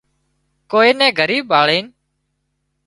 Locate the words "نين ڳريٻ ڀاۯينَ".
0.99-1.85